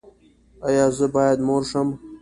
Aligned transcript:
ایا 0.67 0.85
زه 0.97 1.05
باید 1.15 1.39
مور 1.47 1.63
شم؟ 1.69 1.87